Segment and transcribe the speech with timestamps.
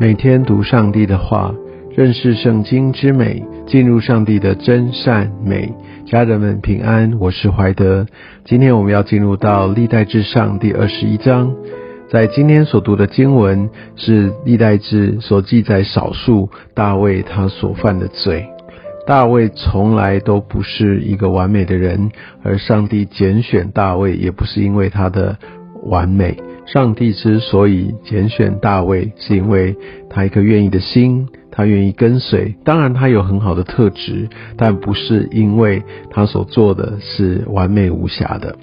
[0.00, 1.54] 每天读上帝的话，
[1.94, 5.72] 认识圣经之美，进入上帝的真善美。
[6.04, 8.04] 家人们平安，我是怀德。
[8.44, 11.54] 今天我们要进入到历代志上第二十一章。
[12.10, 18.44] 在今天所读的经文是历代志所记载少数大卫他所犯的罪。
[19.06, 22.10] 大卫从来都不是一个完美的人，
[22.42, 25.38] 而上帝拣选大卫也不是因为他的
[25.86, 26.36] 完美。
[26.66, 29.76] 上帝之所以拣选大卫，是因为
[30.08, 32.54] 他一颗愿意的心，他愿意跟随。
[32.64, 38.56] 当然，他有很好的特质，但不是因为他所做的是完美无瑕的。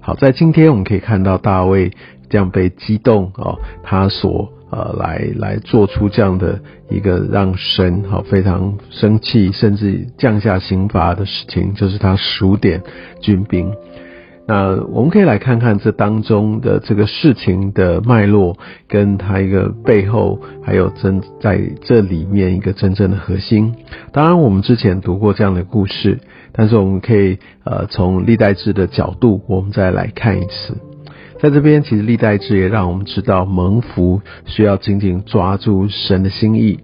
[0.00, 1.90] 好，在今天我们可以看到大卫
[2.28, 12.82] 这样被激动哦，他所呃来来做出这样的一个让神好非常生气，甚至降下刑罚的事情，就是他数点
[13.22, 13.72] 军兵。
[14.46, 18.56] 那我们可以来看看这当中的这个事情的脉络，
[18.88, 23.74] 跟它一个背后，还有真在这里面一个真正的核心。
[24.12, 26.18] 当然，我们之前读过这样的故事，
[26.52, 30.76] 但是我们可以呃从历代志的角度，我们再来看一次。
[31.38, 36.80] 在这边，其实历代志也让我们知道，蒙福需要紧紧抓住神的心意。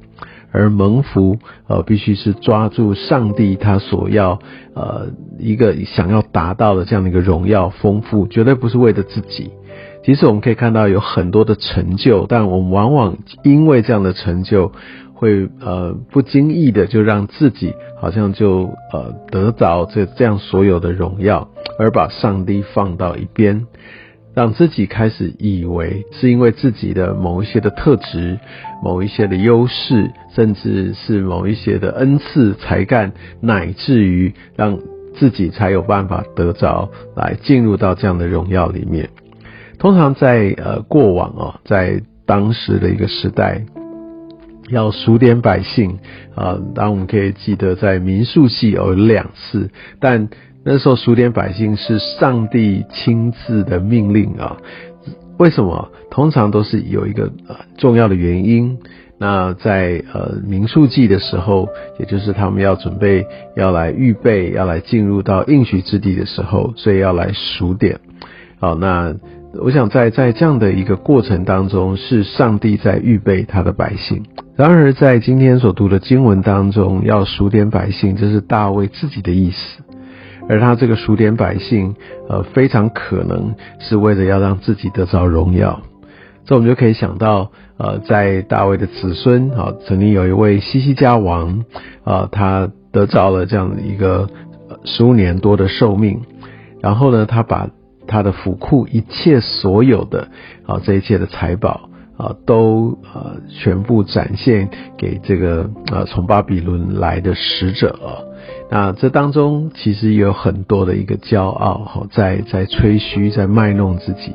[0.57, 4.39] 而蒙福，呃，必须是抓住上帝他所要，
[4.75, 9.51] 呃，一个想要达到的这样的一个荣耀丰富，绝对不是为了自己。
[10.03, 14.73] 其实我们可以看到有很多的成就，但我们往往因为这样的成就，
[15.13, 23.67] 会呃不经意的就让自己好像就呃得着这这样所有的荣耀，而把上帝放到一边。
[24.37, 28.39] 让自己开始以为是因为自己的某一些的特质、
[28.83, 34.79] 某一些的优势，甚至是某一些的恩赐才干，乃至于让
[35.15, 39.09] 自己才有办法得着来进入到这样的荣耀里面。
[39.79, 43.65] 通常在呃过往哦，在当时的一个时代，
[44.69, 45.99] 要数点百姓
[46.35, 50.29] 啊，当然我们可以记得在民数记有两次，但。
[50.69, 54.57] 那时候数点百姓是上帝亲自的命令啊，
[55.39, 55.89] 为什么？
[56.11, 57.31] 通常都是有一个
[57.79, 58.77] 重要的原因。
[59.17, 61.69] 那在呃民数记的时候，
[62.01, 63.25] 也就是他们要准备
[63.55, 68.01] 要来预备要来进入到应许之地的时候，所以要来数点。
[68.59, 69.15] 好，那
[69.63, 74.25] 我想在在这样的一个过程当中，是上帝在预备他的百姓。
[74.57, 79.83] 然而在今天所读的经文当中，要数点百姓，这是大卫自己的意思。
[80.49, 81.95] 而他这个数点百姓，
[82.29, 85.83] 呃，非常可能是为了要让自己得着荣耀。
[86.45, 91.65] 这我们就可以想到，呃，在大卫的子孙啊，曾经有一位西西家王
[92.05, 94.29] 啊，他得着了这样的一个
[94.85, 96.23] 十五年多的寿命，
[96.81, 97.69] 然后呢，他把
[98.07, 100.29] 他的府库一切所有的
[100.67, 108.25] 啊这一切的财宝啊，都呃全部展现给这个呃从巴比伦来的使者啊。
[108.69, 114.35] 那这当中其实有很多的一个骄傲哈，在在吹嘘，在卖弄自己，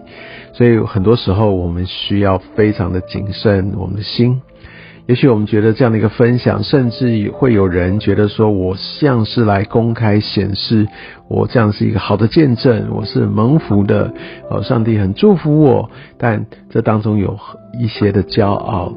[0.53, 4.41] 所以很多时候我们需要非常的谨慎我们的心。
[5.08, 10.88] 也许我们觉得这样的一个分享，甚至会有人觉得说我像是来公开显示
[11.28, 14.14] 我这样是一个好的见证，我是蒙福的，
[14.50, 15.90] 哦，上帝很祝福我。
[16.18, 17.38] 但这当中有
[17.78, 18.94] 一些的骄傲。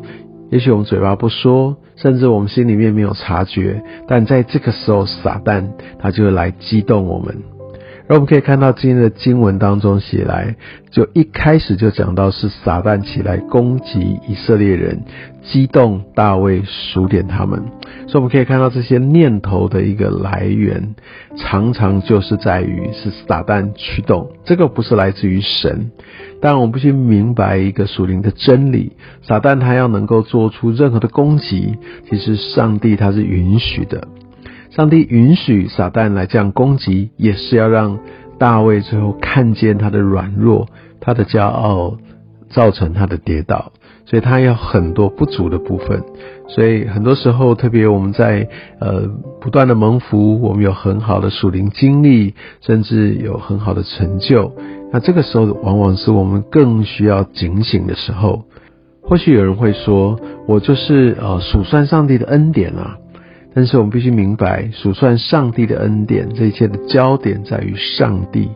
[0.51, 5.65] 也许我们嘴巴不说，甚至我们心里面没有察觉，但在这个时候，撒旦
[5.99, 7.54] 他就会来激动我们。
[8.07, 10.57] 而我们可以看到今天的经文当中写来，
[10.91, 15.05] 就一开始就讲到是撒旦起来攻击以色列人，
[15.43, 17.63] 激动大卫数点他们。
[18.07, 20.95] 所以我们可以看到这些念头的一个来源，
[21.39, 24.31] 常常就是在于是撒旦驱动。
[24.45, 25.91] 这个不是来自于神，
[26.43, 28.93] 但我们必须明白一个属灵的真理：
[29.23, 31.79] 撒旦他要能够做出任何的攻击，
[32.11, 34.07] 其实上帝他是允许的。
[34.77, 38.00] 上帝允许撒旦来这样攻击，也是要让
[38.38, 40.67] 大卫最后看见他的软弱，
[41.00, 41.97] 他的骄傲
[42.50, 43.71] 造成他的跌倒，
[44.05, 46.03] 所以他有很多不足的部分。
[46.49, 48.49] 所以很多时候，特别我们在
[48.81, 49.03] 呃
[49.41, 54.53] 不断的蒙福，我们有很好的属灵经历，甚至有很好的成就。
[54.93, 58.43] 那这个时候，往往是我们更需要警醒的时候。
[59.03, 60.19] 或许有人会说，
[60.49, 62.97] 我就是呃数算上帝的恩典啊。
[63.55, 68.51] 但是我们必须明白，数算上帝的恩典，这一切的焦点在于上帝，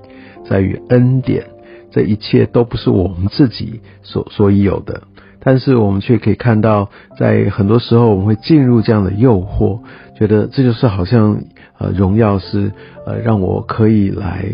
[0.44, 1.44] 在于恩典，
[1.92, 5.02] 这一切都不是我们自己所所以有的。
[5.40, 9.78] 但是我们却可以看到，在很多时候我们会进入这样的诱惑，
[10.18, 11.42] 觉得这就是好像
[11.78, 12.72] 呃荣耀是
[13.06, 14.46] 呃让我可以来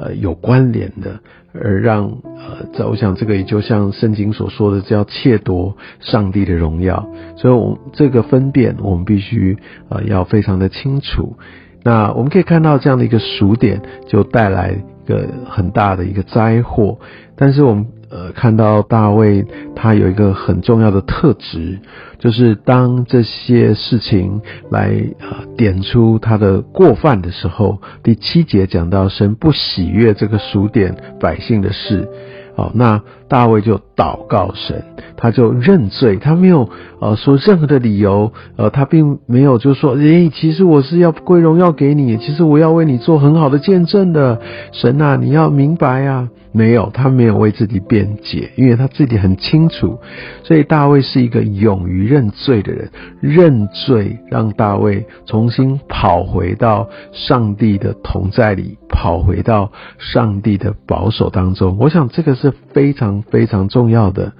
[0.00, 1.20] 呃有关联的，
[1.52, 7.06] 而让呃，在我想这个也就像圣经所说的，叫窃夺上帝的荣耀。
[7.36, 9.56] 所以，我这个分辨我们必须
[9.90, 11.36] 呃要非常的清楚。
[11.84, 16.98] 那我们可以看到这样的一个数点，就带来一个很大的一个灾祸。
[17.36, 17.86] 但是我们。
[18.10, 21.78] 呃，看到大卫他有一个很重要的特质，
[22.18, 24.40] 就是当这些事情
[24.70, 24.90] 来
[25.20, 32.08] 呃点出他的过犯的时候，第七节讲到神不喜悦这个数点百姓的事，
[32.56, 34.84] 哦，那大卫就祷告神。
[35.16, 36.68] 他就认罪，他没有
[36.98, 44.40] 呃说任何的理由，呃，他并没有就说，诶，其实我是要归荣耀给你，其实我要为你做很好的见证的，
[44.72, 49.98] 神啊，你要明白啊，没有，他没有为自己辩解，因为他自己很清楚，
[50.42, 64.32] 所以大卫是一个勇于认罪的人，认罪让大卫重新跑回到上帝的同在里，跑回到上帝的保守当中，我想这个是非常非常重要的。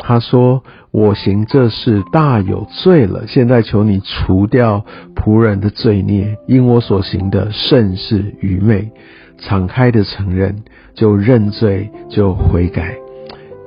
[0.00, 0.62] 他说
[0.92, 4.84] ：“我行这事大有罪了，现在求你除掉
[5.16, 8.92] 仆人的罪孽，因我所行的甚是愚昧。
[9.40, 10.64] 敞开的承认，
[10.98, 12.96] 就认罪，就悔改。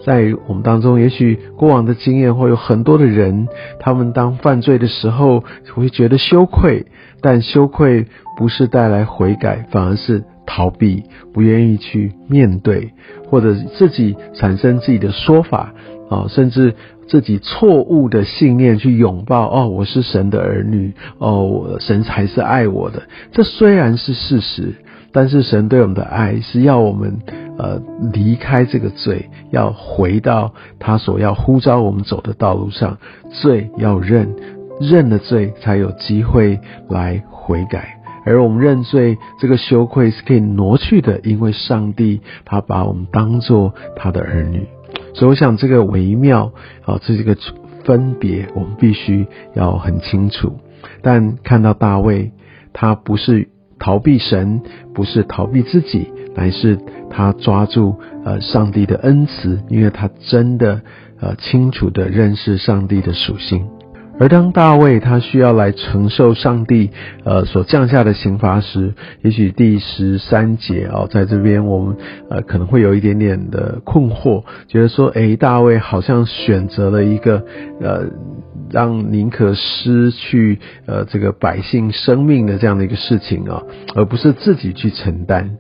[0.05, 3.47] 在我们当中，也许过往的经验会有很多的人，
[3.79, 5.43] 他们当犯罪的时候
[5.73, 6.85] 会觉得羞愧，
[7.21, 12.91] 但羞愧不是带来悔改，反而是逃避，不愿意去面对，
[13.29, 15.73] 或者自己产生自己的说法。”
[16.11, 16.75] 啊，甚至
[17.07, 23.03] 自己错误的信念去拥抱哦，我是神的儿女哦，我神才是爱我的。
[23.31, 24.73] 这虽然是事实，
[25.13, 27.19] 但是神对我们的爱是要我们
[27.57, 27.81] 呃
[28.13, 32.97] 离开这个罪，要回到他所要呼召我们走的道路上。
[33.41, 34.35] 罪要认，
[34.79, 36.59] 认了罪才有机会
[36.89, 37.97] 来悔改。
[38.23, 44.67] 而我们认罪这个羞愧是可以挪去的，因为上帝他把我们当做他的儿女。
[45.13, 46.51] 所以我想这个微妙
[46.85, 47.35] 啊，这是一个
[47.83, 49.25] 分别，我们必须
[49.55, 50.59] 要很清楚。
[51.01, 52.31] 但看到大卫，
[52.73, 53.49] 他不是
[53.81, 54.61] 逃避神，
[54.93, 56.77] 不是逃避自己，乃是
[57.09, 60.81] 他抓住呃上帝的恩慈，因为他真的
[61.19, 63.67] 呃清楚的认识上帝的属性。
[64.19, 66.91] 而当大卫他需要来承受上帝
[67.23, 68.93] 呃所降下的刑罚时，
[69.23, 71.95] 也许第十三节哦，在这边我们
[72.29, 77.43] 呃可能会有一点点的困惑，觉得说，诶，大卫好像选择了一个
[77.81, 78.03] 呃
[78.71, 83.61] 让宁可失去呃这个百姓生命的这样的一个事情啊，
[83.95, 85.57] 而不是自己去承担。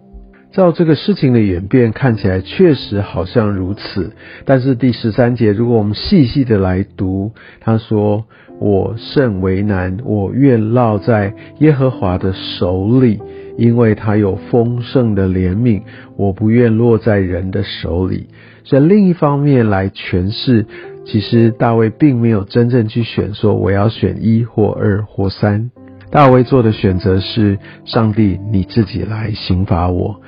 [0.51, 4.13] 照这个事情的演变看起来确实好像如此，
[4.45, 8.25] 但是第十三节如果我们细细的来读，他说。
[8.59, 13.19] 我甚为难，我愿落在耶和华的手里，
[13.57, 15.81] 因为他有丰盛的怜悯。
[16.15, 18.27] 我不愿落在人的手里。
[18.63, 20.67] 所以另一方面来诠释，
[21.05, 25.71] 其实大卫并没有真正去选，说我要选一或二或三。
[26.09, 30.21] 大卫做的选择是：上帝你自己来刑罚我。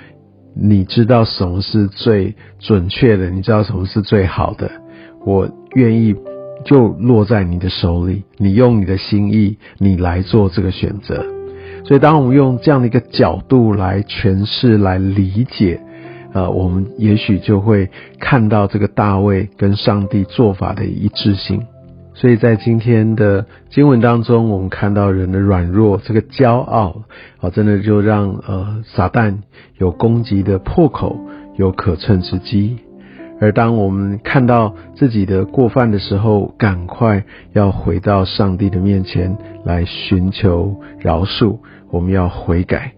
[0.56, 3.30] 你知道什么是最准确的？
[3.30, 4.72] 你知道什么是最好的？
[5.26, 6.16] 我愿意。
[6.66, 11.26] 就落在你的手里，你用你的心意，你来做这个选择。
[11.84, 15.82] 所以，当我们用这样的一个角度来诠释、来理解，
[16.34, 21.62] 呃，我们也许就会看到这个大卫跟上帝做法的一致性。
[22.16, 27.04] 所以在今天的经文当中，我们看到人的软弱，这个骄傲，
[27.40, 29.38] 啊，真的就让呃撒旦
[29.78, 31.20] 有攻击的破口，
[31.56, 32.78] 有可乘之机。
[33.42, 41.58] 而当我们看到自己的过犯的时候，赶快要回到上帝的面前来寻求饶恕。
[41.90, 42.94] 我们要悔改，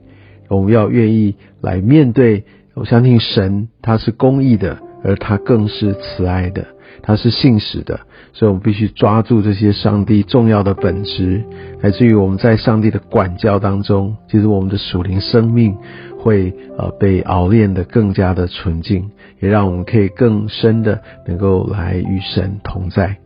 [0.50, 2.44] 我们要愿意来面对。
[2.76, 6.68] 我相信神他是公义的，而他更是慈爱的，
[7.02, 8.02] 他是信实的。
[8.34, 11.44] 所以，我们必须抓住这些上帝重要的本质，
[11.82, 15.76] 来自于我们在上帝的管教当中，其实我们的属灵生命。
[16.18, 23.18] 会呃被熬炼的更加的纯净，也让我们可以更深的能够来与神同在。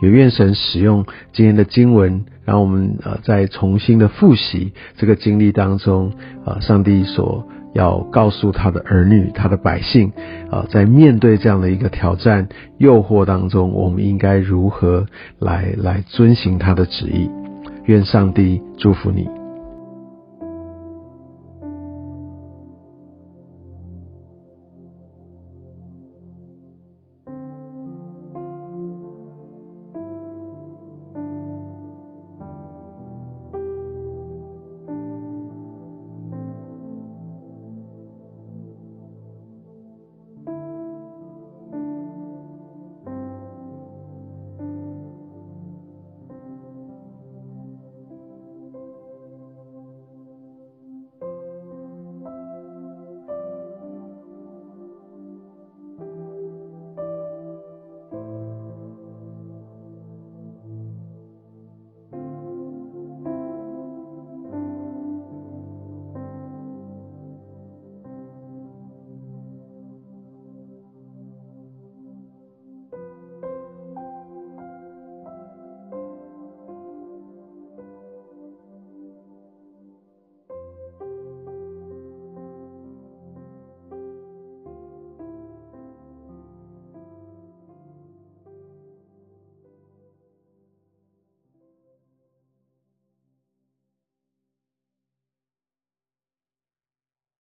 [0.00, 6.14] 有愿神使用今天的经文，让我们呃在重新的复习这个经历当中，
[6.46, 10.10] 啊，上帝所要告诉他的儿女、他的百姓，
[10.50, 15.04] 啊，在面对这样的一个挑战、诱惑当中，我们应该如何
[15.38, 17.30] 来来遵行他的旨意？
[17.84, 19.28] 愿上帝祝福你。